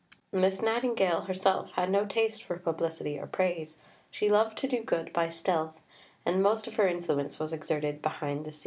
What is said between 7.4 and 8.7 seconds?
exerted behind the scenes.